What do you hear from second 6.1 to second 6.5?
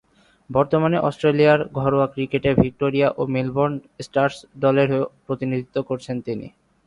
তিনি।